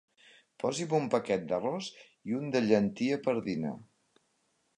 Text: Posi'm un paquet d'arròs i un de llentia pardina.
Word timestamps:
Posi'm 0.61 0.95
un 0.99 1.05
paquet 1.15 1.45
d'arròs 1.51 1.91
i 2.31 2.37
un 2.41 2.49
de 2.57 2.63
llentia 2.67 3.21
pardina. 3.29 3.77